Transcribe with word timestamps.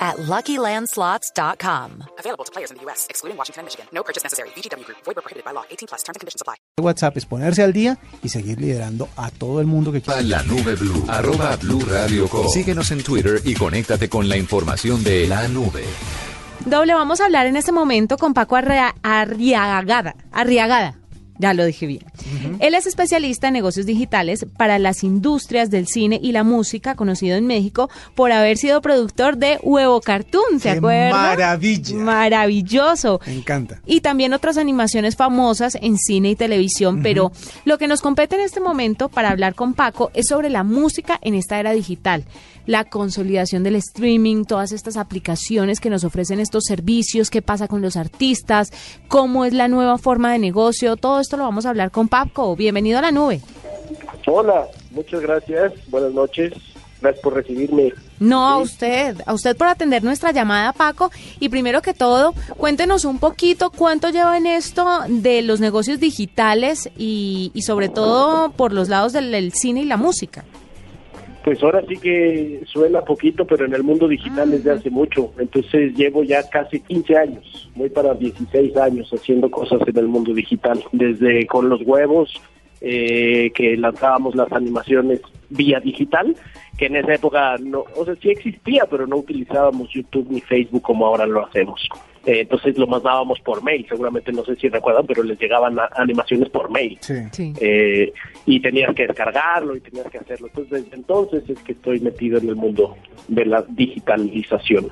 at 0.00 0.16
LuckyLandSlots.com. 0.16 2.04
Available 2.18 2.44
to 2.44 2.52
players 2.52 2.70
in 2.70 2.78
the 2.78 2.84
U.S., 2.86 3.06
excluding 3.10 3.36
Washington 3.36 3.60
and 3.60 3.66
Michigan. 3.66 3.86
No 3.92 4.02
purchase 4.02 4.24
necessary. 4.24 4.48
VGW 4.56 4.84
Group. 4.84 4.98
Void 5.04 5.14
prohibited 5.16 5.44
by 5.44 5.52
law. 5.52 5.64
18 5.70 5.86
plus. 5.88 6.02
Terms 6.02 6.16
and 6.16 6.20
conditions 6.20 6.40
apply. 6.42 6.54
WhatsApp 6.80 7.16
es 7.18 7.26
ponerse 7.26 7.62
al 7.62 7.72
día 7.72 7.98
y 8.22 8.28
seguir 8.30 8.58
liderando 8.60 9.08
a 9.16 9.30
todo 9.30 9.60
el 9.60 9.66
mundo 9.66 9.92
que 9.92 10.00
quiera. 10.00 10.20
La 10.22 10.42
nube 10.42 10.74
blue. 10.76 11.04
Arroba 11.08 11.56
blue 11.56 11.80
radio 11.84 12.28
com. 12.28 12.48
Síguenos 12.48 12.90
en 12.90 13.02
Twitter 13.02 13.40
y 13.44 13.54
conéctate 13.54 14.08
con 14.08 14.28
la 14.28 14.36
información 14.36 15.02
de 15.04 15.26
la 15.26 15.46
nube. 15.48 15.84
Doble, 16.64 16.92
vamos 16.94 17.20
a 17.20 17.24
hablar 17.24 17.46
en 17.46 17.56
este 17.56 17.72
momento 17.72 18.16
con 18.18 18.34
Paco 18.34 18.54
Arria- 18.56 18.94
Arriagada. 19.02 20.14
Arriagada. 20.30 20.99
Ya 21.40 21.54
lo 21.54 21.64
dije 21.64 21.86
bien. 21.86 22.04
Él 22.58 22.74
es 22.74 22.86
especialista 22.86 23.48
en 23.48 23.54
negocios 23.54 23.86
digitales 23.86 24.44
para 24.58 24.78
las 24.78 25.02
industrias 25.02 25.70
del 25.70 25.86
cine 25.86 26.20
y 26.22 26.32
la 26.32 26.44
música, 26.44 26.94
conocido 26.96 27.36
en 27.36 27.46
México 27.46 27.88
por 28.14 28.30
haber 28.30 28.58
sido 28.58 28.82
productor 28.82 29.38
de 29.38 29.58
Huevo 29.62 30.02
Cartoon, 30.02 30.60
¿se 30.60 30.70
¡Qué 30.72 30.76
acuerdan? 30.78 31.12
maravilla! 31.12 31.96
Maravilloso. 31.96 33.20
Me 33.26 33.36
encanta. 33.36 33.80
Y 33.86 34.02
también 34.02 34.34
otras 34.34 34.58
animaciones 34.58 35.16
famosas 35.16 35.78
en 35.80 35.96
cine 35.96 36.30
y 36.30 36.36
televisión, 36.36 37.02
pero 37.02 37.32
lo 37.64 37.78
que 37.78 37.88
nos 37.88 38.02
compete 38.02 38.36
en 38.36 38.42
este 38.42 38.60
momento 38.60 39.08
para 39.08 39.30
hablar 39.30 39.54
con 39.54 39.72
Paco 39.74 40.10
es 40.14 40.26
sobre 40.26 40.50
la 40.50 40.62
música 40.62 41.18
en 41.22 41.34
esta 41.34 41.58
era 41.58 41.72
digital, 41.72 42.24
la 42.70 42.84
consolidación 42.84 43.64
del 43.64 43.74
streaming, 43.74 44.44
todas 44.44 44.70
estas 44.70 44.96
aplicaciones 44.96 45.80
que 45.80 45.90
nos 45.90 46.04
ofrecen 46.04 46.38
estos 46.38 46.62
servicios, 46.68 47.28
qué 47.28 47.42
pasa 47.42 47.66
con 47.66 47.82
los 47.82 47.96
artistas, 47.96 48.70
cómo 49.08 49.44
es 49.44 49.52
la 49.52 49.66
nueva 49.66 49.98
forma 49.98 50.32
de 50.32 50.38
negocio, 50.38 50.94
todo 50.94 51.18
esto 51.18 51.36
lo 51.36 51.42
vamos 51.42 51.66
a 51.66 51.70
hablar 51.70 51.90
con 51.90 52.06
Paco. 52.06 52.54
Bienvenido 52.54 53.00
a 53.00 53.02
la 53.02 53.10
nube. 53.10 53.40
Hola, 54.24 54.68
muchas 54.92 55.20
gracias. 55.20 55.72
Buenas 55.88 56.12
noches. 56.12 56.52
Gracias 57.00 57.22
por 57.24 57.34
recibirme. 57.34 57.92
No, 58.20 58.46
a 58.46 58.58
usted, 58.58 59.16
a 59.26 59.34
usted 59.34 59.56
por 59.56 59.66
atender 59.66 60.04
nuestra 60.04 60.30
llamada, 60.30 60.72
Paco. 60.72 61.10
Y 61.40 61.48
primero 61.48 61.82
que 61.82 61.92
todo, 61.92 62.34
cuéntenos 62.56 63.04
un 63.04 63.18
poquito 63.18 63.70
cuánto 63.70 64.10
lleva 64.10 64.36
en 64.36 64.46
esto 64.46 64.86
de 65.08 65.42
los 65.42 65.58
negocios 65.58 65.98
digitales 65.98 66.88
y, 66.96 67.50
y 67.52 67.62
sobre 67.62 67.88
todo 67.88 68.52
por 68.52 68.72
los 68.72 68.88
lados 68.88 69.12
del, 69.12 69.32
del 69.32 69.52
cine 69.54 69.80
y 69.80 69.86
la 69.86 69.96
música. 69.96 70.44
Pues 71.44 71.62
ahora 71.62 71.82
sí 71.88 71.96
que 71.96 72.62
suena 72.66 73.00
poquito, 73.00 73.46
pero 73.46 73.64
en 73.64 73.74
el 73.74 73.82
mundo 73.82 74.06
digital 74.06 74.50
desde 74.50 74.72
hace 74.72 74.90
mucho. 74.90 75.32
Entonces 75.38 75.94
llevo 75.96 76.22
ya 76.22 76.46
casi 76.48 76.80
15 76.80 77.16
años, 77.16 77.70
voy 77.74 77.88
para 77.88 78.14
16 78.14 78.76
años 78.76 79.10
haciendo 79.10 79.50
cosas 79.50 79.80
en 79.86 79.96
el 79.96 80.06
mundo 80.06 80.34
digital. 80.34 80.82
Desde 80.92 81.46
con 81.46 81.70
los 81.70 81.80
huevos, 81.82 82.30
eh, 82.82 83.50
que 83.54 83.76
lanzábamos 83.76 84.34
las 84.34 84.52
animaciones 84.52 85.20
vía 85.50 85.80
digital, 85.80 86.34
que 86.78 86.86
en 86.86 86.96
esa 86.96 87.14
época 87.14 87.56
no, 87.58 87.84
o 87.96 88.04
sea, 88.04 88.14
sí 88.16 88.30
existía, 88.30 88.86
pero 88.90 89.06
no 89.06 89.16
utilizábamos 89.16 89.90
YouTube 89.92 90.28
ni 90.30 90.40
Facebook 90.40 90.82
como 90.82 91.06
ahora 91.06 91.26
lo 91.26 91.44
hacemos. 91.44 91.88
Eh, 92.26 92.40
entonces 92.40 92.76
lo 92.76 92.86
mandábamos 92.86 93.40
por 93.40 93.62
mail, 93.62 93.86
seguramente 93.88 94.30
no 94.32 94.44
sé 94.44 94.54
si 94.56 94.68
recuerdan, 94.68 95.06
pero 95.06 95.22
les 95.22 95.38
llegaban 95.40 95.78
a- 95.78 95.88
animaciones 95.96 96.50
por 96.50 96.70
mail. 96.70 96.98
Sí. 97.00 97.14
Sí. 97.32 97.52
Eh, 97.60 98.12
y 98.46 98.60
tenías 98.60 98.94
que 98.94 99.06
descargarlo 99.06 99.74
y 99.74 99.80
tenías 99.80 100.06
que 100.10 100.18
hacerlo. 100.18 100.48
Entonces, 100.48 100.84
desde 100.84 100.96
entonces 100.96 101.48
es 101.48 101.58
que 101.62 101.72
estoy 101.72 102.00
metido 102.00 102.38
en 102.38 102.48
el 102.50 102.56
mundo 102.56 102.96
de 103.28 103.46
la 103.46 103.64
digitalización. 103.68 104.88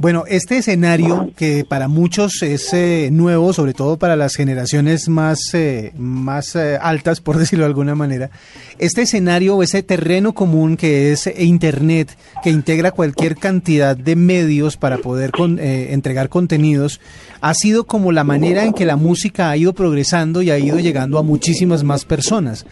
Bueno, 0.00 0.22
este 0.28 0.58
escenario 0.58 1.32
que 1.36 1.64
para 1.68 1.88
muchos 1.88 2.42
es 2.42 2.72
eh, 2.72 3.08
nuevo, 3.10 3.52
sobre 3.52 3.74
todo 3.74 3.98
para 3.98 4.14
las 4.14 4.36
generaciones 4.36 5.08
más, 5.08 5.40
eh, 5.54 5.92
más 5.98 6.54
eh, 6.54 6.78
altas, 6.80 7.20
por 7.20 7.36
decirlo 7.38 7.64
de 7.64 7.70
alguna 7.70 7.96
manera, 7.96 8.30
este 8.78 9.02
escenario 9.02 9.56
o 9.56 9.62
ese 9.64 9.82
terreno 9.82 10.34
común 10.34 10.76
que 10.76 11.10
es 11.10 11.28
Internet, 11.36 12.16
que 12.44 12.50
integra 12.50 12.92
cualquier 12.92 13.34
cantidad 13.34 13.96
de 13.96 14.14
medios 14.14 14.76
para 14.76 14.98
poder 14.98 15.32
con- 15.32 15.58
entregar 15.58 16.28
contenidos, 16.28 17.00
ha 17.40 17.52
sido 17.54 17.84
como 17.84 18.12
la 18.12 18.22
manera 18.22 18.62
en 18.64 18.74
que 18.74 18.86
la 18.86 18.94
música 18.96 19.50
ha 19.50 19.56
ido 19.56 19.72
progresando 19.72 20.42
y 20.42 20.50
ha 20.52 20.58
ido 20.60 20.78
llegando 20.78 21.18
a 21.18 21.24
muchísimas 21.24 21.82
más 21.82 22.04
personas. 22.04 22.66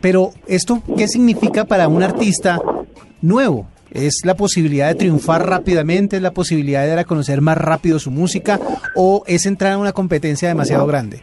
Pero 0.00 0.30
esto, 0.46 0.80
¿qué 0.96 1.08
significa 1.08 1.64
para 1.64 1.88
un 1.88 2.04
artista 2.04 2.60
nuevo? 3.20 3.66
¿Es 3.92 4.20
la 4.24 4.34
posibilidad 4.34 4.88
de 4.88 4.94
triunfar 4.94 5.48
rápidamente? 5.48 6.16
¿Es 6.16 6.22
la 6.22 6.32
posibilidad 6.32 6.82
de 6.82 6.88
dar 6.88 6.98
a 6.98 7.04
conocer 7.04 7.40
más 7.40 7.56
rápido 7.56 7.98
su 7.98 8.10
música? 8.10 8.60
¿O 8.94 9.22
es 9.26 9.46
entrar 9.46 9.72
en 9.72 9.80
una 9.80 9.92
competencia 9.92 10.48
demasiado 10.48 10.86
grande? 10.86 11.22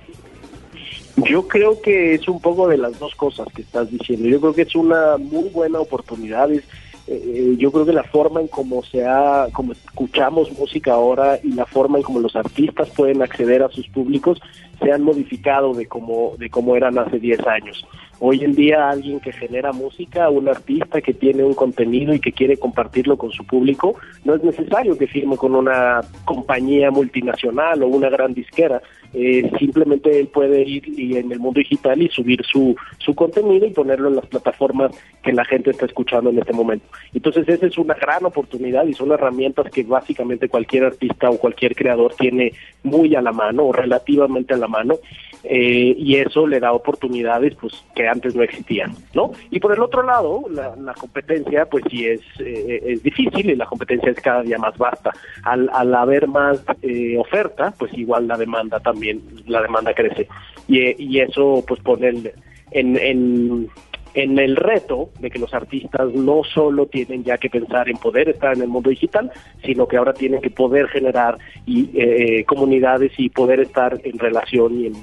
Yo 1.18 1.48
creo 1.48 1.82
que 1.82 2.16
es 2.16 2.28
un 2.28 2.42
poco 2.42 2.68
de 2.68 2.78
las 2.78 3.00
dos 3.00 3.16
cosas 3.16 3.48
que 3.56 3.62
estás 3.62 3.90
diciendo. 3.90 4.28
Yo 4.28 4.42
creo 4.42 4.54
que 4.54 4.64
es 4.64 4.76
una 4.76 5.18
muy 5.18 5.50
buena 5.50 5.80
oportunidad. 5.80 6.52
Es, 6.52 6.64
eh, 7.08 7.56
yo 7.58 7.72
creo 7.72 7.86
que 7.86 7.94
la 7.94 8.04
forma 8.04 8.42
en 8.42 8.48
cómo 8.48 8.84
se 8.84 9.06
ha, 9.06 9.48
como 9.54 9.74
escuchamos 9.74 10.52
música 10.58 10.94
ahora 10.94 11.40
y 11.44 11.52
la 11.54 11.66
forma 11.66 12.00
en 12.00 12.04
cómo 12.04 12.20
los 12.20 12.36
artistas 12.36 12.90
pueden 12.90 13.22
acceder 13.22 13.62
a 13.62 13.70
sus 13.70 13.88
públicos 13.90 14.42
se 14.82 14.92
han 14.92 15.04
modificado 15.04 15.74
de 15.74 15.86
cómo, 15.86 16.34
de 16.38 16.50
cómo 16.50 16.76
eran 16.76 16.98
hace 16.98 17.20
10 17.20 17.40
años. 17.48 17.86
Hoy 18.20 18.44
en 18.44 18.56
día 18.56 18.90
alguien 18.90 19.20
que 19.20 19.34
genera 19.34 19.74
música, 19.74 20.30
un 20.30 20.48
artista 20.48 21.02
que 21.02 21.14
tiene 21.14 21.44
un 21.44 21.54
contenido 21.54 22.14
y 22.14 22.20
que 22.20 22.32
quiere 22.32 22.58
compartirlo 22.58 23.18
con 23.18 23.32
su 23.32 23.46
público, 23.46 23.96
no 24.24 24.36
es 24.36 24.44
necesario 24.44 24.98
que 24.98 25.08
firme 25.08 25.36
con 25.36 25.54
una 25.54 26.02
compañía 26.24 26.92
multinacional 26.92 27.84
o 27.84 27.88
una 27.88 28.10
gran 28.10 28.34
disquera. 28.34 28.82
Eh, 29.14 29.50
simplemente 29.60 30.20
él 30.20 30.28
puede 30.28 30.62
ir 30.64 30.88
y 30.88 31.18
en 31.18 31.32
el 31.32 31.40
mundo 31.40 31.60
digital 31.60 32.02
y 32.02 32.10
subir 32.10 32.44
su, 32.46 32.76
su 32.98 33.16
contenido 33.16 33.66
y 33.66 33.72
ponerlo 33.72 34.10
en 34.10 34.18
las 34.18 34.26
plataformas 34.26 34.92
que 35.24 35.32
la 35.32 35.46
gente 35.46 35.72
está 35.72 35.86
escuchando 35.86 36.30
en 36.30 36.40
este 36.40 36.54
momento. 36.54 36.86
Entonces 37.14 37.48
esa 37.48 37.66
es 37.66 37.78
una 37.78 37.94
gran 37.94 38.26
oportunidad 38.26 38.86
y 38.86 38.94
son 38.94 39.12
herramientas 39.12 39.72
que 39.72 39.84
básicamente 39.84 40.50
cualquier 40.50 40.86
artista 40.86 41.30
o 41.30 41.38
cualquier 41.38 41.76
creador 41.76 42.14
tiene 42.16 42.54
muy 42.84 43.16
a 43.16 43.22
la 43.22 43.32
mano 43.32 43.66
o 43.66 43.74
relativamente 43.74 44.54
a 44.54 44.58
la 44.58 44.68
mano 44.68 44.96
eh, 45.44 45.96
y 45.98 46.16
eso 46.16 46.48
le 46.48 46.60
da 46.60 46.74
oportunidades 46.74 47.56
pues 47.56 47.74
que 47.96 48.05
antes 48.08 48.36
no 48.36 48.44
existían, 48.44 48.94
¿no? 49.14 49.32
Y 49.50 49.60
por 49.60 49.74
el 49.74 49.82
otro 49.82 50.04
lado, 50.04 50.44
la, 50.50 50.94
competencia 50.94 51.66
pues 51.66 51.84
sí 51.90 52.06
es, 52.06 52.22
eh, 52.40 52.82
es 52.86 53.04
difícil 53.04 53.50
y 53.50 53.56
la 53.56 53.66
competencia 53.66 54.12
es 54.12 54.20
cada 54.22 54.42
día 54.42 54.58
más 54.58 54.78
vasta. 54.78 55.12
Al, 55.44 55.70
al 55.74 55.94
haber 55.94 56.28
más 56.28 56.64
eh, 56.82 57.18
oferta, 57.18 57.74
pues 57.78 57.94
igual 57.94 58.28
la 58.28 58.38
demanda 58.38 58.80
también, 58.80 59.22
la 59.48 59.62
demanda 59.62 59.94
crece. 59.94 60.28
Y, 60.68 61.20
eso 61.20 61.64
pues 61.66 61.80
pone 61.82 62.34
en, 62.72 63.70
en 64.16 64.40
el 64.40 64.56
reto 64.56 65.10
de 65.20 65.30
que 65.30 65.40
los 65.40 65.54
artistas 65.54 66.14
no 66.14 66.42
solo 66.44 66.88
tienen 66.88 67.24
ya 67.24 67.38
que 67.38 67.50
pensar 67.50 67.90
en 67.90 67.98
poder 67.98 68.30
estar 68.30 68.56
en 68.56 68.64
el 68.64 68.70
mundo 68.70 68.90
digital, 68.90 69.32
sino 69.64 69.88
que 69.88 69.98
ahora 69.98 70.14
tienen 70.14 70.42
que 70.42 70.50
poder 70.50 70.88
generar 70.88 71.38
y, 71.66 71.90
eh, 71.94 72.46
comunidades 72.46 73.12
y 73.18 73.30
poder 73.30 73.60
estar 73.60 74.00
en 74.04 74.18
relación 74.18 74.80
y 74.80 74.88
en 74.88 74.94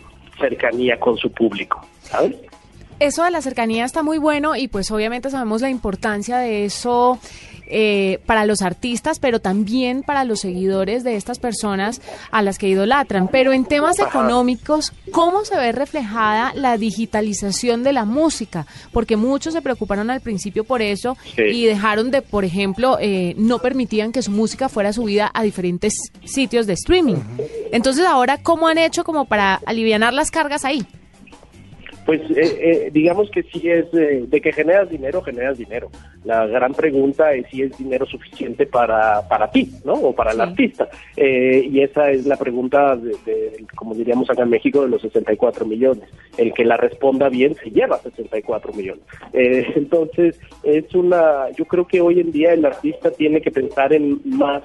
cercanía 0.40 0.98
con 0.98 1.16
su 1.18 1.30
público, 1.30 1.86
¿sabes? 2.00 2.36
Eso 3.02 3.24
de 3.24 3.30
la 3.32 3.42
cercanía 3.42 3.84
está 3.84 4.02
muy 4.02 4.18
bueno 4.18 4.54
y 4.54 4.68
pues 4.68 4.90
obviamente 4.92 5.28
sabemos 5.28 5.60
la 5.60 5.70
importancia 5.70 6.38
de 6.38 6.64
eso 6.64 7.18
eh, 7.66 8.20
para 8.26 8.44
los 8.46 8.62
artistas, 8.62 9.18
pero 9.18 9.40
también 9.40 10.02
para 10.02 10.24
los 10.24 10.40
seguidores 10.40 11.02
de 11.02 11.16
estas 11.16 11.38
personas 11.40 12.00
a 12.30 12.42
las 12.42 12.58
que 12.58 12.68
idolatran. 12.68 13.26
Pero 13.26 13.52
en 13.52 13.64
temas 13.64 13.98
económicos, 13.98 14.92
¿cómo 15.10 15.44
se 15.44 15.56
ve 15.56 15.72
reflejada 15.72 16.52
la 16.54 16.76
digitalización 16.76 17.82
de 17.82 17.92
la 17.92 18.04
música? 18.04 18.66
Porque 18.92 19.16
muchos 19.16 19.54
se 19.54 19.62
preocuparon 19.62 20.08
al 20.10 20.20
principio 20.20 20.62
por 20.62 20.80
eso 20.80 21.16
Sí. 21.34 21.42
y 21.42 21.64
dejaron 21.64 22.10
de, 22.12 22.22
por 22.22 22.44
ejemplo, 22.44 22.98
eh, 23.00 23.34
no 23.36 23.58
permitían 23.58 24.12
que 24.12 24.22
su 24.22 24.30
música 24.30 24.68
fuera 24.68 24.92
subida 24.92 25.28
a 25.34 25.42
diferentes 25.42 25.94
sitios 26.24 26.66
de 26.68 26.74
streaming. 26.74 27.16
Entonces 27.72 28.06
ahora, 28.06 28.38
¿cómo 28.42 28.68
han 28.68 28.78
hecho 28.78 29.02
como 29.02 29.24
para 29.24 29.60
alivianar 29.66 30.12
las 30.12 30.30
cargas 30.30 30.64
ahí? 30.64 30.86
Pues 32.12 32.30
eh, 32.32 32.58
eh, 32.60 32.90
digamos 32.92 33.30
que 33.30 33.42
si 33.44 33.70
es 33.70 33.86
eh, 33.94 34.26
de 34.28 34.40
que 34.42 34.52
generas 34.52 34.90
dinero, 34.90 35.22
generas 35.22 35.56
dinero. 35.56 35.90
La 36.24 36.44
gran 36.46 36.74
pregunta 36.74 37.32
es 37.32 37.46
si 37.50 37.62
es 37.62 37.78
dinero 37.78 38.04
suficiente 38.04 38.66
para, 38.66 39.26
para 39.30 39.50
ti, 39.50 39.70
¿no? 39.86 39.94
O 39.94 40.14
para 40.14 40.32
el 40.32 40.36
Sí. 40.36 40.42
artista. 40.42 40.88
Eh, 41.16 41.66
y 41.72 41.80
esa 41.80 42.10
es 42.10 42.26
la 42.26 42.36
pregunta, 42.36 42.96
de, 42.96 43.16
de, 43.24 43.64
como 43.74 43.94
diríamos 43.94 44.28
acá 44.28 44.42
en 44.42 44.50
México, 44.50 44.82
de 44.82 44.88
los 44.90 45.00
64 45.00 45.64
millones. 45.64 46.04
El 46.36 46.52
que 46.52 46.66
la 46.66 46.76
responda 46.76 47.30
bien 47.30 47.54
se 47.54 47.70
lleva 47.70 47.96
64 48.02 48.74
millones. 48.74 49.04
Eh, 49.32 49.64
entonces, 49.76 50.38
es 50.64 50.94
una, 50.94 51.48
yo 51.56 51.64
creo 51.64 51.86
que 51.86 52.02
hoy 52.02 52.20
en 52.20 52.30
día 52.30 52.52
el 52.52 52.66
artista 52.66 53.10
tiene 53.10 53.40
que 53.40 53.50
pensar 53.50 53.94
en 53.94 54.20
más 54.26 54.62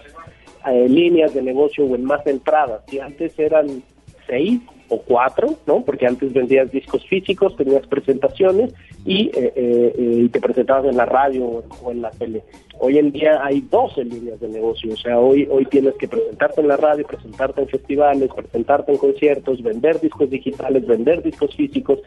eh, 0.69 0.89
líneas 0.89 1.33
de 1.33 1.41
negocio 1.43 1.85
o 1.85 1.95
en 1.95 2.03
más 2.03 2.27
entradas. 2.27 2.81
Si 2.89 2.99
antes 2.99 3.39
eran 3.39 3.81
seis 4.27 4.59
o 4.89 5.01
cuatro, 5.01 5.55
¿no? 5.65 5.83
Porque 5.83 6.07
antes 6.07 6.33
vendías 6.33 6.71
discos 6.71 7.05
físicos, 7.05 7.55
tenías 7.55 7.85
presentaciones 7.87 8.73
y, 9.05 9.29
eh, 9.33 9.53
eh, 9.55 9.93
y 9.97 10.29
te 10.29 10.39
presentabas 10.39 10.85
en 10.85 10.97
la 10.97 11.05
radio 11.05 11.63
o 11.83 11.91
en 11.91 12.01
la 12.01 12.11
tele. 12.11 12.43
Hoy 12.79 12.97
en 12.97 13.11
día 13.11 13.43
hay 13.43 13.61
12 13.61 14.05
líneas 14.05 14.39
de 14.39 14.49
negocio, 14.49 14.93
o 14.93 14.97
sea, 14.97 15.19
hoy, 15.19 15.47
hoy 15.49 15.65
tienes 15.65 15.95
que 15.95 16.07
presentarte 16.07 16.61
en 16.61 16.67
la 16.67 16.77
radio, 16.77 17.05
presentarte 17.05 17.61
en 17.61 17.67
festivales, 17.67 18.29
presentarte 18.33 18.91
en 18.91 18.97
conciertos, 18.97 19.63
vender 19.63 19.99
discos 19.99 20.29
digitales, 20.29 20.85
vender 20.85 21.23
discos 21.23 21.55
físicos. 21.55 21.99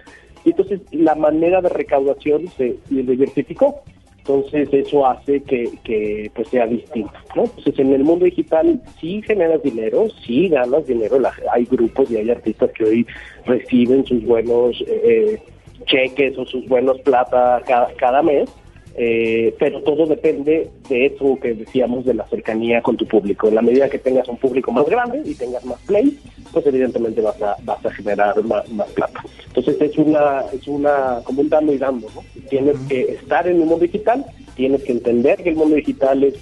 Y 0.44 0.50
entonces 0.50 0.80
la 0.92 1.14
manera 1.14 1.60
de 1.60 1.68
recaudación 1.68 2.48
se 2.56 2.76
diversificó. 2.88 3.82
Entonces 4.30 4.68
eso 4.72 5.04
hace 5.06 5.42
que, 5.42 5.68
que 5.82 6.30
pues 6.34 6.46
sea 6.48 6.66
distinto, 6.66 7.12
¿no? 7.34 7.44
Entonces 7.44 7.78
en 7.80 7.92
el 7.92 8.04
mundo 8.04 8.24
digital 8.26 8.80
sí 9.00 9.20
generas 9.26 9.60
dinero, 9.62 10.06
sí 10.24 10.48
ganas 10.48 10.86
dinero, 10.86 11.18
hay 11.52 11.64
grupos 11.64 12.08
y 12.12 12.16
hay 12.16 12.30
artistas 12.30 12.70
que 12.70 12.84
hoy 12.84 13.06
reciben 13.44 14.06
sus 14.06 14.24
buenos 14.24 14.82
eh, 14.86 15.42
cheques 15.86 16.38
o 16.38 16.46
sus 16.46 16.64
buenos 16.68 17.00
plata 17.00 17.60
cada, 17.66 17.92
cada 17.94 18.22
mes, 18.22 18.48
eh, 18.94 19.52
pero 19.58 19.82
todo 19.82 20.06
depende 20.06 20.70
de 20.88 21.06
eso 21.06 21.38
que 21.40 21.54
decíamos 21.54 22.04
de 22.04 22.14
la 22.14 22.26
cercanía 22.28 22.82
con 22.82 22.96
tu 22.96 23.06
público. 23.06 23.48
En 23.48 23.56
la 23.56 23.62
medida 23.62 23.88
que 23.88 23.98
tengas 23.98 24.28
un 24.28 24.36
público 24.36 24.70
más 24.70 24.86
grande 24.86 25.22
y 25.24 25.34
tengas 25.34 25.64
más 25.64 25.80
play, 25.86 26.18
pues 26.52 26.66
evidentemente 26.66 27.20
vas 27.20 27.40
a, 27.42 27.56
vas 27.64 27.84
a 27.84 27.90
generar 27.90 28.40
más, 28.44 28.64
plata. 28.94 29.24
Entonces 29.48 29.80
es 29.80 29.98
una, 29.98 30.44
es 30.52 30.68
una, 30.68 31.20
como 31.24 31.40
un 31.40 31.48
dando 31.48 31.72
y 31.72 31.78
dando, 31.78 32.08
¿no? 32.14 32.22
Tienes 32.50 32.76
que 32.88 33.12
estar 33.12 33.46
en 33.46 33.54
el 33.54 33.60
mundo 33.60 33.78
digital, 33.78 34.26
tienes 34.54 34.82
que 34.82 34.92
entender 34.92 35.42
que 35.42 35.48
el 35.48 35.56
mundo 35.56 35.76
digital 35.76 36.22
es 36.24 36.34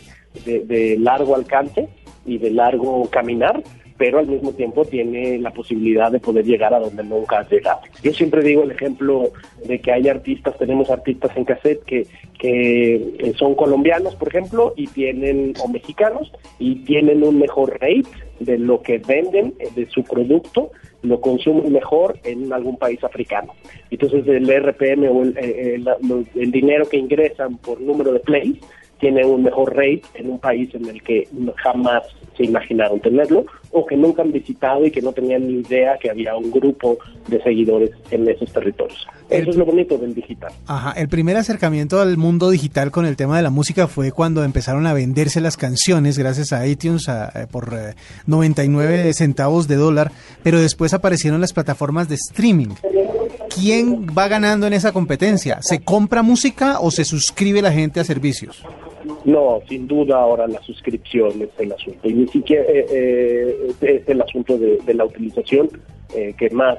de, 0.44 0.60
de 0.60 0.98
largo 0.98 1.36
alcance 1.36 1.88
y 2.26 2.38
de 2.38 2.50
largo 2.50 3.08
caminar, 3.10 3.62
pero 3.98 4.20
al 4.20 4.28
mismo 4.28 4.52
tiempo 4.52 4.84
tiene 4.84 5.38
la 5.38 5.50
posibilidad 5.50 6.10
de 6.10 6.20
poder 6.20 6.44
llegar 6.44 6.72
a 6.72 6.78
donde 6.78 7.02
nunca 7.02 7.40
has 7.40 7.50
llegado. 7.50 7.80
Yo 8.02 8.12
siempre 8.12 8.42
digo 8.42 8.62
el 8.62 8.70
ejemplo 8.70 9.32
de 9.66 9.80
que 9.80 9.92
hay 9.92 10.08
artistas, 10.08 10.56
tenemos 10.56 10.88
artistas 10.88 11.36
en 11.36 11.44
cassette 11.44 11.82
que, 11.84 12.06
que 12.38 13.34
son 13.36 13.56
colombianos, 13.56 14.14
por 14.14 14.28
ejemplo, 14.28 14.72
y 14.76 14.86
tienen, 14.86 15.52
o 15.62 15.68
mexicanos, 15.68 16.32
y 16.60 16.76
tienen 16.84 17.24
un 17.24 17.40
mejor 17.40 17.72
rate 17.72 18.08
de 18.38 18.56
lo 18.56 18.82
que 18.82 18.98
venden 18.98 19.54
de 19.74 19.86
su 19.90 20.04
producto, 20.04 20.70
lo 21.02 21.20
consumen 21.20 21.72
mejor 21.72 22.18
en 22.22 22.52
algún 22.52 22.76
país 22.76 23.02
africano. 23.02 23.52
Entonces 23.90 24.26
el 24.28 24.48
RPM 24.48 25.08
o 25.08 25.22
el, 25.22 25.88
el 26.36 26.52
dinero 26.52 26.88
que 26.88 26.98
ingresan 26.98 27.58
por 27.58 27.80
número 27.80 28.12
de 28.12 28.20
plays 28.20 28.58
tiene 28.98 29.24
un 29.24 29.42
mejor 29.42 29.74
rate 29.74 30.02
en 30.14 30.30
un 30.30 30.38
país 30.38 30.74
en 30.74 30.86
el 30.86 31.02
que 31.02 31.28
jamás 31.56 32.02
se 32.36 32.44
imaginaron 32.44 33.00
tenerlo 33.00 33.44
o 33.72 33.84
que 33.84 33.96
nunca 33.96 34.22
han 34.22 34.32
visitado 34.32 34.86
y 34.86 34.90
que 34.90 35.02
no 35.02 35.12
tenían 35.12 35.46
ni 35.46 35.60
idea 35.60 35.98
que 35.98 36.08
había 36.08 36.36
un 36.36 36.50
grupo 36.50 36.98
de 37.26 37.42
seguidores 37.42 37.90
en 38.10 38.28
esos 38.28 38.50
territorios. 38.52 39.06
Eso 39.28 39.50
es 39.50 39.56
lo 39.56 39.66
bonito 39.66 39.98
del 39.98 40.14
digital. 40.14 40.52
Ajá, 40.66 40.92
el 40.92 41.08
primer 41.08 41.36
acercamiento 41.36 42.00
al 42.00 42.16
mundo 42.16 42.50
digital 42.50 42.90
con 42.90 43.04
el 43.04 43.16
tema 43.16 43.36
de 43.36 43.42
la 43.42 43.50
música 43.50 43.88
fue 43.88 44.12
cuando 44.12 44.44
empezaron 44.44 44.86
a 44.86 44.94
venderse 44.94 45.40
las 45.40 45.56
canciones 45.56 46.16
gracias 46.16 46.52
a 46.52 46.66
iTunes 46.66 47.08
eh, 47.08 47.46
por 47.50 47.72
99 48.26 49.08
eh, 49.08 49.12
centavos 49.12 49.68
de 49.68 49.76
dólar, 49.76 50.12
pero 50.42 50.60
después 50.60 50.94
aparecieron 50.94 51.40
las 51.40 51.52
plataformas 51.52 52.08
de 52.08 52.14
streaming. 52.14 52.68
¿Quién 53.54 54.06
va 54.16 54.28
ganando 54.28 54.66
en 54.66 54.72
esa 54.72 54.92
competencia? 54.92 55.58
¿Se 55.60 55.80
compra 55.80 56.22
música 56.22 56.78
o 56.80 56.90
se 56.90 57.04
suscribe 57.04 57.60
la 57.60 57.72
gente 57.72 58.00
a 58.00 58.04
servicios? 58.04 58.62
No, 59.24 59.60
sin 59.68 59.86
duda 59.86 60.16
ahora 60.16 60.46
la 60.46 60.60
suscripción 60.62 61.42
es 61.42 61.50
el 61.58 61.72
asunto. 61.72 62.08
Y 62.08 62.14
ni 62.14 62.28
siquiera 62.28 62.64
eh, 62.68 62.86
eh, 62.90 63.72
es 63.80 64.08
el 64.08 64.22
asunto 64.22 64.58
de, 64.58 64.94
la 64.94 65.04
utilización 65.04 65.68
eh, 66.14 66.34
que 66.38 66.50
más 66.50 66.78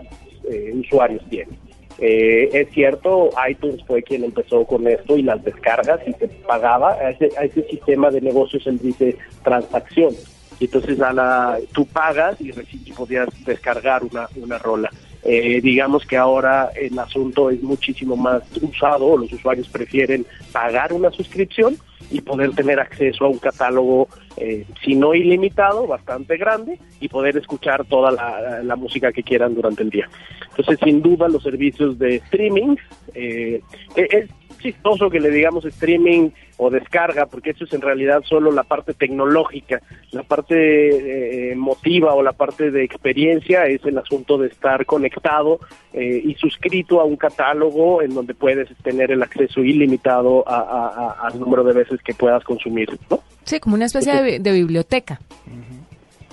usuarios 0.73 1.23
tienen. 1.29 1.55
es 1.99 2.69
cierto, 2.71 3.29
iTunes 3.47 3.83
fue 3.85 4.01
quien 4.01 4.23
empezó 4.23 4.65
con 4.65 4.87
esto 4.87 5.15
y 5.15 5.21
las 5.21 5.43
descargas 5.43 5.99
y 6.07 6.13
se 6.13 6.27
pagaba. 6.27 6.93
A 6.93 7.11
ese, 7.11 7.29
a 7.37 7.43
ese 7.43 7.63
sistema 7.69 8.09
de 8.09 8.21
negocios 8.21 8.65
él 8.65 8.79
dice 8.79 9.15
transacción. 9.43 10.15
Entonces 10.59 10.99
a 11.01 11.13
la, 11.13 11.59
tú 11.71 11.85
pagas 11.85 12.41
y, 12.41 12.49
y 12.49 12.91
podías 12.93 13.27
descargar 13.45 14.03
una, 14.03 14.27
una 14.35 14.57
rola. 14.57 14.89
Eh, 15.23 15.59
digamos 15.61 16.05
que 16.05 16.15
ahora 16.15 16.71
el 16.75 16.97
asunto 16.97 17.49
es 17.49 17.61
muchísimo 17.61 18.15
más 18.15 18.41
usado, 18.61 19.17
los 19.17 19.31
usuarios 19.33 19.67
prefieren 19.67 20.25
pagar 20.51 20.93
una 20.93 21.11
suscripción 21.11 21.77
y 22.11 22.21
poder 22.21 22.51
tener 22.51 22.79
acceso 22.79 23.25
a 23.25 23.29
un 23.29 23.37
catálogo, 23.37 24.07
eh, 24.37 24.65
si 24.83 24.95
no 24.95 25.13
ilimitado, 25.13 25.87
bastante 25.87 26.37
grande, 26.37 26.79
y 26.99 27.07
poder 27.07 27.37
escuchar 27.37 27.85
toda 27.85 28.11
la, 28.11 28.75
música 28.75 29.11
que 29.11 29.23
quieran 29.23 29.55
durante 29.55 29.83
el 29.83 29.89
día. 29.89 30.09
Entonces, 30.49 30.79
sin 30.83 31.01
duda, 31.01 31.27
los 31.27 31.43
servicios 31.43 31.99
de 31.99 32.15
streaming, 32.15 32.75
eh, 33.13 33.61
es 33.95 34.29
chistoso 34.59 35.09
que 35.09 35.19
le 35.19 35.29
digamos 35.29 35.65
streaming 35.65 36.29
o 36.57 36.69
descarga, 36.69 37.25
porque 37.25 37.51
eso 37.51 37.63
es 37.63 37.73
en 37.73 37.81
realidad 37.81 38.21
solo 38.23 38.51
la 38.51 38.63
parte 38.63 38.93
tecnológica, 38.93 39.81
la 40.11 40.23
parte 40.23 40.55
eh, 40.55 41.51
emotiva 41.53 42.13
o 42.13 42.21
la 42.21 42.33
parte 42.33 42.69
de 42.69 42.83
experiencia 42.83 43.65
es 43.65 43.83
el 43.85 43.97
asunto 43.97 44.37
de 44.37 44.47
estar 44.47 44.85
conectado 44.85 45.59
eh, 45.93 46.21
y 46.23 46.35
suscrito 46.35 46.99
a 46.99 47.05
un 47.05 47.15
catálogo 47.15 48.01
en 48.01 48.13
donde 48.13 48.33
puedes 48.33 48.69
tener 48.83 49.11
el 49.11 49.23
acceso 49.23 49.61
ilimitado 49.63 50.43
al 50.47 51.39
número 51.39 51.63
de 51.63 51.73
veces 51.73 52.01
que 52.03 52.13
puedas 52.13 52.43
consumir, 52.43 52.89
¿no? 53.09 53.21
Sí, 53.43 53.59
como 53.59 53.75
una 53.75 53.85
especie 53.85 54.39
de, 54.39 54.51
biblioteca. 54.51 55.19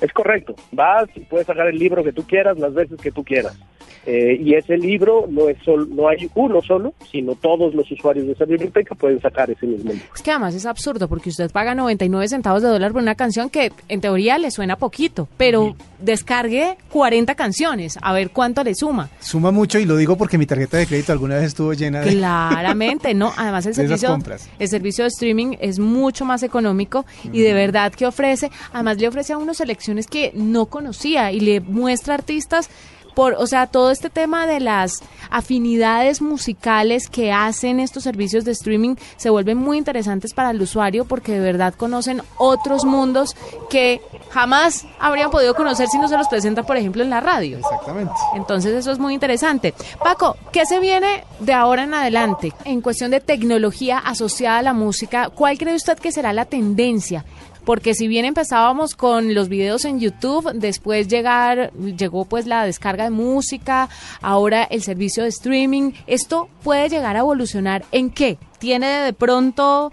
Es 0.00 0.12
correcto, 0.12 0.54
vas 0.72 1.08
y 1.14 1.20
puedes 1.20 1.46
sacar 1.46 1.68
el 1.68 1.78
libro 1.78 2.04
que 2.04 2.12
tú 2.12 2.26
quieras 2.26 2.58
las 2.58 2.74
veces 2.74 3.00
que 3.00 3.10
tú 3.10 3.24
quieras. 3.24 3.58
Eh, 4.06 4.40
y 4.40 4.54
ese 4.54 4.76
libro 4.76 5.26
no 5.28 5.48
es 5.48 5.56
solo, 5.64 5.84
no 5.86 6.08
hay 6.08 6.30
uno 6.34 6.62
solo, 6.62 6.94
sino 7.10 7.34
todos 7.34 7.74
los 7.74 7.90
usuarios 7.90 8.26
de 8.26 8.32
esa 8.32 8.44
biblioteca 8.44 8.94
pueden 8.94 9.20
sacar 9.20 9.50
ese 9.50 9.66
mismo 9.66 9.90
libro. 9.92 10.06
Es 10.14 10.22
que 10.22 10.30
además 10.30 10.54
es 10.54 10.64
absurdo 10.64 11.08
porque 11.08 11.30
usted 11.30 11.50
paga 11.50 11.74
99 11.74 12.28
centavos 12.28 12.62
de 12.62 12.68
dólar 12.68 12.92
por 12.92 13.02
una 13.02 13.16
canción 13.16 13.50
que 13.50 13.72
en 13.88 14.00
teoría 14.00 14.38
le 14.38 14.52
suena 14.52 14.76
poquito, 14.76 15.28
pero 15.36 15.74
descargue 16.00 16.76
40 16.92 17.34
canciones, 17.34 17.98
a 18.00 18.12
ver 18.12 18.30
cuánto 18.30 18.62
le 18.62 18.76
suma. 18.76 19.10
Suma 19.18 19.50
mucho 19.50 19.78
y 19.80 19.84
lo 19.84 19.96
digo 19.96 20.16
porque 20.16 20.38
mi 20.38 20.46
tarjeta 20.46 20.76
de 20.76 20.86
crédito 20.86 21.10
alguna 21.10 21.36
vez 21.36 21.44
estuvo 21.46 21.72
llena 21.72 22.00
de 22.00 22.12
Claramente, 22.12 23.12
no, 23.12 23.32
además 23.36 23.66
el 23.66 23.74
servicio 23.74 24.16
el 24.58 24.68
servicio 24.68 25.04
de 25.04 25.08
streaming 25.08 25.56
es 25.60 25.78
mucho 25.78 26.24
más 26.24 26.42
económico 26.42 27.04
y 27.24 27.40
de 27.40 27.52
verdad 27.52 27.92
que 27.92 28.06
ofrece, 28.06 28.50
además 28.72 28.98
le 28.98 29.08
ofrece 29.08 29.32
a 29.32 29.38
uno 29.38 29.52
selecciones 29.52 30.06
que 30.06 30.30
no 30.34 30.66
conocía 30.66 31.32
y 31.32 31.40
le 31.40 31.60
muestra 31.60 32.14
artistas 32.14 32.70
por, 33.16 33.32
o 33.38 33.46
sea, 33.46 33.66
todo 33.66 33.90
este 33.90 34.10
tema 34.10 34.46
de 34.46 34.60
las 34.60 35.02
afinidades 35.30 36.20
musicales 36.20 37.08
que 37.08 37.32
hacen 37.32 37.80
estos 37.80 38.02
servicios 38.02 38.44
de 38.44 38.52
streaming 38.52 38.96
se 39.16 39.30
vuelven 39.30 39.56
muy 39.56 39.78
interesantes 39.78 40.34
para 40.34 40.50
el 40.50 40.60
usuario 40.60 41.06
porque 41.06 41.32
de 41.32 41.40
verdad 41.40 41.72
conocen 41.74 42.20
otros 42.36 42.84
mundos 42.84 43.34
que 43.70 44.02
jamás 44.30 44.84
habrían 45.00 45.30
podido 45.30 45.54
conocer 45.54 45.88
si 45.88 45.96
no 45.96 46.08
se 46.08 46.18
los 46.18 46.28
presenta, 46.28 46.64
por 46.64 46.76
ejemplo, 46.76 47.02
en 47.02 47.08
la 47.08 47.20
radio. 47.20 47.56
Exactamente. 47.56 48.12
Entonces 48.34 48.74
eso 48.74 48.92
es 48.92 48.98
muy 48.98 49.14
interesante. 49.14 49.72
Paco, 50.04 50.36
¿qué 50.52 50.66
se 50.66 50.78
viene 50.78 51.24
de 51.40 51.54
ahora 51.54 51.84
en 51.84 51.94
adelante 51.94 52.52
en 52.66 52.82
cuestión 52.82 53.10
de 53.12 53.20
tecnología 53.20 53.96
asociada 53.96 54.58
a 54.58 54.62
la 54.62 54.74
música? 54.74 55.30
¿Cuál 55.30 55.56
cree 55.56 55.74
usted 55.74 55.98
que 55.98 56.12
será 56.12 56.34
la 56.34 56.44
tendencia? 56.44 57.24
Porque 57.66 57.94
si 57.94 58.06
bien 58.06 58.24
empezábamos 58.24 58.94
con 58.94 59.34
los 59.34 59.48
videos 59.48 59.84
en 59.84 59.98
YouTube, 59.98 60.52
después 60.54 61.08
llegar, 61.08 61.72
llegó 61.74 62.24
pues 62.24 62.46
la 62.46 62.64
descarga 62.64 63.04
de 63.04 63.10
música, 63.10 63.88
ahora 64.22 64.62
el 64.62 64.82
servicio 64.82 65.24
de 65.24 65.30
streaming, 65.30 65.90
¿esto 66.06 66.48
puede 66.62 66.88
llegar 66.88 67.16
a 67.16 67.20
evolucionar 67.20 67.84
en 67.90 68.10
qué? 68.10 68.38
¿Tiene 68.60 68.86
de 68.86 69.12
pronto 69.12 69.92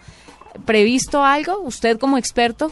previsto 0.66 1.24
algo 1.24 1.60
usted 1.62 1.98
como 1.98 2.20
experto? 2.20 2.72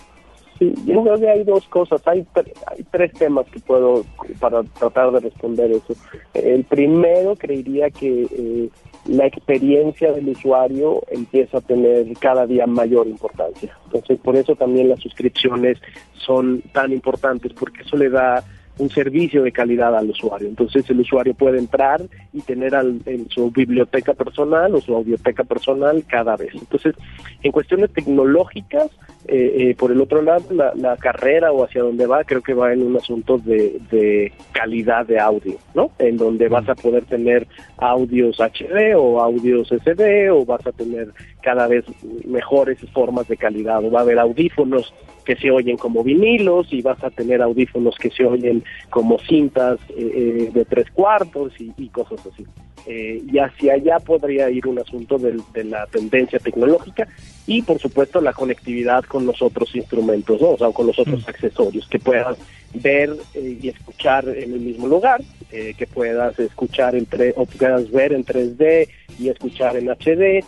Sí, 0.60 0.72
yo 0.86 1.02
creo 1.02 1.20
que 1.20 1.28
hay 1.28 1.44
dos 1.44 1.68
cosas, 1.68 2.08
hay, 2.08 2.24
hay 2.68 2.86
tres 2.92 3.12
temas 3.14 3.48
que 3.48 3.60
puedo 3.60 4.06
para 4.40 4.62
tratar 4.62 5.12
de 5.14 5.22
responder 5.22 5.72
eso. 5.72 5.96
El 6.36 6.64
primero 6.66 7.36
creería 7.36 7.90
que 7.90 8.28
eh, 8.32 8.70
la 9.06 9.26
experiencia 9.26 10.12
del 10.12 10.30
usuario 10.30 11.02
empieza 11.10 11.58
a 11.58 11.62
tener 11.62 12.06
cada 12.20 12.46
día 12.46 12.68
mayor 12.68 13.08
importancia. 13.08 13.76
Entonces, 13.86 14.20
por 14.20 14.36
eso 14.36 14.56
también 14.56 14.90
las 14.90 15.00
suscripciones 15.00 15.80
son 16.14 16.62
tan 16.72 16.92
importantes, 16.92 17.54
porque 17.54 17.82
eso 17.82 17.98
le 17.98 18.10
da 18.10 18.44
un 18.78 18.90
servicio 18.90 19.44
de 19.44 19.52
calidad 19.52 19.96
al 19.96 20.10
usuario. 20.10 20.48
Entonces 20.48 20.90
el 20.90 21.02
usuario 21.02 21.34
puede 21.34 21.60
entrar 21.60 22.02
y 22.34 22.42
tener 22.42 22.74
en 22.74 23.30
su 23.30 23.52
biblioteca 23.52 24.14
personal 24.14 24.74
o 24.74 24.82
su 24.82 24.96
audioteca 24.96 25.44
personal 25.44 26.04
cada 26.08 26.36
vez. 26.36 26.54
Entonces, 26.54 26.96
en 27.44 27.52
cuestiones 27.52 27.92
tecnológicas, 27.92 28.90
eh, 29.28 29.70
eh, 29.70 29.76
por 29.76 29.92
el 29.92 30.02
otro 30.02 30.22
lado, 30.22 30.44
la, 30.52 30.98
carrera 30.98 31.52
o 31.52 31.64
hacia 31.64 31.84
donde 31.84 32.08
va, 32.08 32.24
creo 32.24 32.42
que 32.42 32.54
va 32.54 32.74
en 32.74 32.82
un 32.82 32.98
asunto 32.98 33.38
de, 33.38 34.32
calidad 34.52 35.06
de 35.06 35.20
audio, 35.20 35.58
¿no? 35.74 35.92
En 36.00 36.18
donde 36.18 36.50
vas 36.50 36.68
a 36.68 36.76
poder 36.76 37.06
tener 37.06 37.48
audios 37.78 38.40
HD 38.40 38.96
o 38.96 39.22
audios 39.22 39.70
SD 39.70 40.30
o 40.32 40.46
vas 40.46 40.66
a 40.66 40.72
tener 40.72 41.10
cada 41.42 41.68
vez 41.68 41.86
mejores 42.26 42.80
formas 42.94 43.28
de 43.28 43.38
calidad. 43.38 43.84
O 43.84 43.92
va 43.92 44.00
a 44.00 44.04
haber 44.04 44.20
audífonos 44.20 44.94
que 45.24 45.36
se 45.36 45.52
oyen 45.52 45.78
como 45.78 46.04
vinilos 46.04 46.74
y 46.74 46.82
vas 46.82 47.04
a 47.04 47.12
tener 47.12 47.42
audífonos 47.42 47.96
que 47.98 48.10
se 48.10 48.26
oyen 48.26 48.64
como 48.90 49.20
cintas 49.20 49.80
eh, 49.96 50.50
de 50.52 50.66
tres 50.66 50.90
cuartos 50.92 51.54
y 51.60 51.90
cosas 51.90 52.26
así. 52.26 52.46
Eh, 52.88 53.22
y 53.32 53.38
hacia 53.38 53.74
allá 53.74 54.00
podría 54.00 54.50
ir 54.50 54.66
un 54.66 54.80
asunto 54.80 55.18
de, 55.20 55.40
la 55.64 55.86
tendencia 55.88 56.40
tecnológica 56.40 57.08
y 57.48 57.62
por 57.62 57.80
supuesto 57.80 58.22
la 58.22 58.34
conectividad 58.34 59.04
con 59.04 59.26
los 59.26 59.42
otros 59.42 59.76
instrumentos, 59.76 60.42
o 60.42 60.58
sea, 60.58 60.70
con 60.72 60.88
los 60.88 60.98
otros 61.00 61.22
mm. 61.26 61.30
accesorios, 61.30 61.88
que 61.88 62.00
puedas 62.00 62.38
ver 62.74 63.16
eh, 63.34 63.58
y 63.62 63.70
escuchar 63.70 64.28
en 64.30 64.54
el 64.54 64.60
mismo 64.60 64.88
lugar, 64.88 65.22
eh, 65.52 65.74
que 65.78 65.88
puedas 65.88 66.38
escuchar 66.40 66.96
entre, 66.96 67.34
o 67.36 67.46
puedas 67.46 67.90
ver 67.92 68.14
en 68.14 68.24
3D 68.24 68.88
y 69.20 69.30
escuchar 69.30 69.76
en 69.78 69.90
HD, 69.90 70.44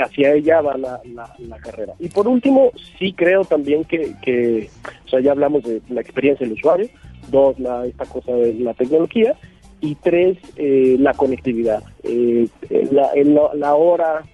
hacia 0.00 0.32
ella 0.32 0.60
va 0.60 0.76
la, 0.76 1.58
carrera. 1.60 1.94
Y 1.98 2.08
por 2.08 2.28
último, 2.28 2.70
sí 3.00 3.12
creo 3.12 3.44
también 3.44 3.84
que, 3.84 4.12
que, 4.22 4.70
o 5.04 5.08
sea, 5.08 5.18
ya 5.18 5.32
hablamos 5.32 5.64
de 5.64 5.82
la 5.88 6.02
experiencia 6.02 6.46
del 6.46 6.56
usuario, 6.56 6.88
dos, 7.32 7.58
la, 7.58 7.84
esta 7.84 8.04
cosa 8.04 8.32
de 8.32 8.54
la 8.54 8.74
tecnología, 8.74 9.36
y 9.80 9.94
tres, 9.96 10.38
eh, 10.56 10.96
la 10.98 11.14
conectividad. 11.14 11.82
Eh, 12.02 12.48
la, 12.90 13.10
la, 13.54 13.74
hora 13.74 14.24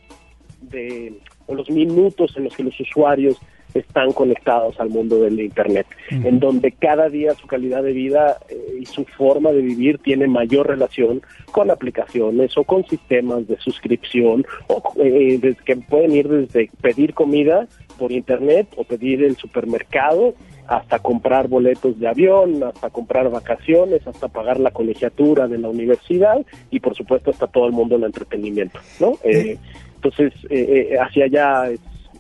de, 0.61 1.19
o 1.47 1.55
los 1.55 1.71
minutos 1.71 2.35
en 2.37 2.45
los 2.45 2.57
que 2.57 2.65
los 2.65 2.79
usuarios 2.81 3.39
están 3.75 4.13
conectados 4.13 4.79
al 4.79 4.91
mundo 4.91 5.19
del 5.21 5.41
Internet, 5.41 5.87
en 6.11 6.41
donde 6.41 6.73
cada 6.73 7.09
día 7.09 7.35
su 7.35 7.47
calidad 7.47 7.83
de 7.83 7.93
vida 7.93 8.37
eh, 8.49 8.57
y 8.81 8.87
su 8.87 9.05
forma 9.05 9.51
de 9.51 9.63
vivir 9.63 9.99
tiene 9.99 10.27
mayor 10.27 10.69
relación 10.69 11.23
con 11.53 11.71
aplicaciones 11.71 12.57
o 12.57 12.65
con 12.65 12.85
sistemas 12.87 13.47
de 13.49 13.57
suscripción, 13.59 14.45
o 14.67 14.83
que 14.93 15.77
pueden 15.89 16.13
ir 16.13 16.29
desde 16.29 16.71
pedir 16.81 17.15
comida 17.15 17.67
por 17.99 18.13
Internet 18.13 18.69
o 18.77 18.85
pedir 18.85 19.23
el 19.23 19.37
supermercado 19.37 20.35
hasta 20.67 21.01
comprar 21.01 21.49
boletos 21.49 21.99
de 21.99 22.09
avión, 22.09 22.63
hasta 22.63 22.89
comprar 22.91 23.29
vacaciones, 23.31 24.07
hasta 24.07 24.29
pagar 24.29 24.61
la 24.61 24.71
colegiatura 24.71 25.49
de 25.49 25.59
la 25.59 25.69
universidad 25.69 26.45
y 26.71 26.81
por 26.81 26.95
supuesto 26.95 27.31
hasta 27.31 27.47
todo 27.47 27.67
el 27.67 27.73
mundo 27.73 27.97
del 27.97 28.05
entretenimiento, 28.05 28.79
¿no? 29.01 29.19
Eh, 29.25 29.59
entonces, 30.03 30.33
eh, 30.51 30.89
eh, 30.91 30.99
hacia 30.99 31.27
allá, 31.27 31.71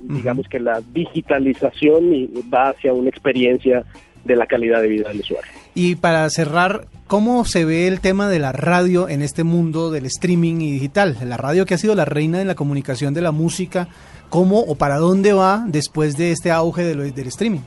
digamos 0.01 0.47
que 0.49 0.61
la 0.61 0.81
digitalización 0.93 2.11
va 2.53 2.71
hacia 2.71 2.93
una 2.93 3.09
experiencia 3.09 3.85
de 4.25 4.37
la 4.37 4.47
calidad 4.47 4.81
de 4.81 4.89
vida 4.89 5.09
del 5.09 5.21
usuario. 5.21 5.51
Y 5.75 5.97
para 5.97 6.29
cerrar, 6.31 6.87
¿cómo 7.09 7.45
se 7.45 7.65
ve 7.65 7.89
el 7.89 8.01
tema 8.01 8.29
de 8.29 8.39
la 8.39 8.53
radio 8.53 9.09
en 9.09 9.23
este 9.23 9.43
mundo 9.43 9.91
del 9.91 10.07
streaming 10.07 10.61
y 10.61 10.73
digital? 10.73 11.17
La 11.25 11.37
radio 11.37 11.67
que 11.67 11.75
ha 11.75 11.79
sido 11.79 11.97
la 11.97 12.05
reina 12.05 12.39
de 12.39 12.45
la 12.45 12.55
comunicación 12.55 13.15
de 13.15 13.23
la 13.23 13.33
música, 13.33 13.89
¿cómo 14.29 14.61
o 14.61 14.77
para 14.77 14.99
dónde 14.99 15.33
va 15.33 15.65
después 15.67 16.17
de 16.17 16.31
este 16.31 16.53
auge 16.53 16.85
del 16.85 17.27
streaming? 17.27 17.61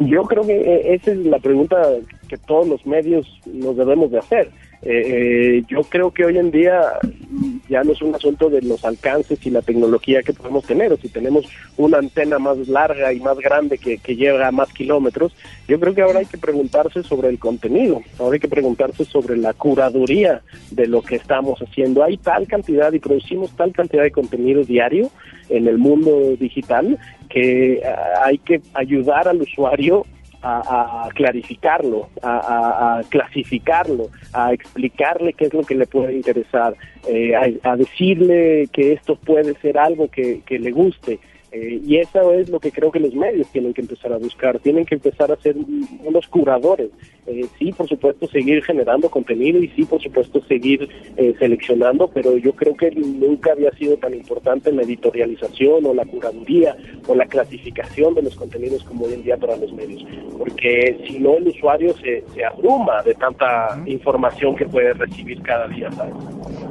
Yo 0.00 0.22
creo 0.22 0.44
que 0.44 0.56
eh, 0.56 0.94
esa 0.94 1.12
es 1.12 1.18
la 1.18 1.38
pregunta 1.38 1.76
que 2.26 2.38
todos 2.38 2.66
los 2.66 2.84
medios 2.86 3.26
nos 3.46 3.76
debemos 3.76 4.10
de 4.10 4.18
hacer. 4.18 4.50
Eh, 4.82 5.58
eh, 5.58 5.62
yo 5.68 5.82
creo 5.82 6.10
que 6.10 6.24
hoy 6.24 6.38
en 6.38 6.50
día 6.50 6.80
ya 7.70 7.84
no 7.84 7.92
es 7.92 8.02
un 8.02 8.14
asunto 8.14 8.50
de 8.50 8.60
los 8.62 8.84
alcances 8.84 9.46
y 9.46 9.50
la 9.50 9.62
tecnología 9.62 10.22
que 10.22 10.32
podemos 10.32 10.64
tener, 10.64 10.92
o 10.92 10.96
si 10.96 11.08
tenemos 11.08 11.46
una 11.76 11.98
antena 11.98 12.40
más 12.40 12.58
larga 12.66 13.12
y 13.12 13.20
más 13.20 13.38
grande 13.38 13.78
que, 13.78 13.98
que 13.98 14.16
llega 14.16 14.48
a 14.48 14.50
más 14.50 14.72
kilómetros, 14.72 15.32
yo 15.68 15.78
creo 15.78 15.94
que 15.94 16.02
ahora 16.02 16.18
hay 16.18 16.26
que 16.26 16.36
preguntarse 16.36 17.04
sobre 17.04 17.28
el 17.28 17.38
contenido, 17.38 18.02
ahora 18.18 18.34
hay 18.34 18.40
que 18.40 18.48
preguntarse 18.48 19.04
sobre 19.04 19.36
la 19.36 19.52
curaduría 19.52 20.42
de 20.72 20.88
lo 20.88 21.00
que 21.00 21.14
estamos 21.14 21.60
haciendo. 21.60 22.02
Hay 22.02 22.16
tal 22.16 22.48
cantidad 22.48 22.92
y 22.92 22.98
producimos 22.98 23.50
tal 23.56 23.72
cantidad 23.72 24.02
de 24.02 24.10
contenido 24.10 24.64
diario 24.64 25.08
en 25.48 25.68
el 25.68 25.78
mundo 25.78 26.36
digital 26.38 26.98
que 27.28 27.82
ah, 27.84 28.24
hay 28.24 28.38
que 28.38 28.60
ayudar 28.74 29.28
al 29.28 29.40
usuario 29.40 30.04
a, 30.42 31.08
clarificarlo, 31.14 32.08
a, 32.22 33.02
clasificarlo, 33.08 34.08
a 34.32 34.52
explicarle 34.52 35.32
qué 35.32 35.46
es 35.46 35.54
lo 35.54 35.62
que 35.62 35.74
le 35.74 35.86
puede 35.86 36.14
interesar, 36.14 36.74
eh, 37.08 37.32
a, 37.62 37.76
decirle 37.76 38.68
que 38.72 38.92
esto 38.92 39.16
puede 39.16 39.54
ser 39.60 39.78
algo 39.78 40.08
que, 40.08 40.40
que 40.46 40.58
le 40.58 40.70
guste. 40.70 41.18
Eh, 41.52 41.80
y 41.84 41.96
eso 41.96 42.32
es 42.32 42.48
lo 42.48 42.60
que 42.60 42.70
creo 42.70 42.92
que 42.92 43.00
los 43.00 43.14
medios 43.14 43.48
tienen 43.48 43.74
que 43.74 43.80
empezar 43.80 44.12
a 44.12 44.18
buscar, 44.18 44.60
tienen 44.60 44.86
que 44.86 44.94
empezar 44.94 45.32
a 45.32 45.36
ser 45.36 45.56
unos 46.04 46.28
curadores. 46.28 46.90
Eh, 47.26 47.46
sí, 47.58 47.72
por 47.72 47.88
supuesto, 47.88 48.26
seguir 48.28 48.62
generando 48.62 49.10
contenido 49.10 49.58
y 49.58 49.68
sí, 49.68 49.84
por 49.84 50.00
supuesto, 50.00 50.40
seguir 50.46 50.88
eh, 51.16 51.34
seleccionando, 51.38 52.08
pero 52.08 52.36
yo 52.36 52.52
creo 52.52 52.76
que 52.76 52.90
nunca 52.92 53.52
había 53.52 53.72
sido 53.72 53.96
tan 53.96 54.14
importante 54.14 54.72
la 54.72 54.82
editorialización 54.82 55.86
o 55.86 55.94
la 55.94 56.04
curaduría 56.04 56.76
o 57.06 57.14
la 57.14 57.26
clasificación 57.26 58.14
de 58.14 58.22
los 58.22 58.36
contenidos 58.36 58.84
como 58.84 59.06
hoy 59.06 59.14
en 59.14 59.24
día 59.24 59.36
para 59.36 59.56
los 59.56 59.72
medios, 59.72 60.04
porque 60.38 60.98
si 61.06 61.18
no 61.18 61.36
el 61.36 61.48
usuario 61.48 61.94
se, 61.98 62.24
se 62.32 62.44
abruma 62.44 63.02
de 63.02 63.14
tanta 63.14 63.82
información 63.86 64.54
que 64.54 64.66
puede 64.66 64.92
recibir 64.94 65.42
cada 65.42 65.66
día. 65.68 65.90
¿sabes? 65.92 66.14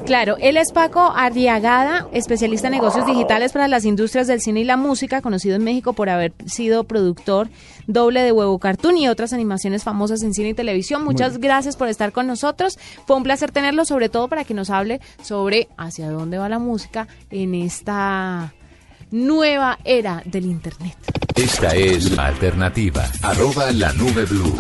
Claro, 0.06 0.38
él 0.40 0.58
es 0.58 0.72
Paco 0.72 1.14
Arriagada, 1.16 2.08
especialista 2.14 2.68
en 2.68 2.74
negocios 2.74 3.06
digitales 3.06 3.54
para 3.54 3.68
las 3.68 3.86
industrias 3.86 4.28
del 4.28 4.42
cine 4.42 4.62
y 4.62 4.64
la 4.70 4.78
música, 4.78 5.22
conocido 5.22 5.56
en 5.56 5.64
México 5.64 5.94
por 5.94 6.10
haber 6.10 6.32
sido 6.46 6.84
productor 6.84 7.50
doble 7.88 8.22
de 8.22 8.32
Huevo 8.32 8.60
Cartoon 8.60 8.98
y 8.98 9.10
otras 9.10 9.34
animaciones 9.34 9.84
famosas 9.84 10.22
en 10.22 10.36
cine 10.36 10.50
y 10.50 10.54
televisión. 10.54 11.04
Muchas 11.04 11.40
gracias 11.40 11.76
por 11.76 11.88
estar 11.88 12.12
con 12.12 12.28
nosotros. 12.28 12.78
Fue 13.08 13.16
un 13.18 13.24
placer 13.24 13.52
tenerlo, 13.52 13.84
sobre 13.84 14.10
todo 14.10 14.28
para 14.28 14.44
que 14.44 14.54
nos 14.54 14.70
hable 14.70 15.02
sobre 15.24 15.70
hacia 15.76 16.12
dónde 16.12 16.38
va 16.38 16.50
la 16.50 16.60
música 16.60 17.08
en 17.32 17.56
esta 17.56 18.54
nueva 19.10 19.80
era 19.84 20.22
del 20.26 20.46
Internet. 20.46 20.96
Esta 21.36 21.76
es 21.76 22.16
Alternativa, 22.20 23.10
arroba 23.24 23.72
la 23.72 23.92
nube 23.94 24.26
blue. 24.26 24.56